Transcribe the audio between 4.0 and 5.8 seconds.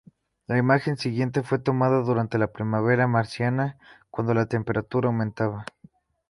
cuando la temperatura aumentaba.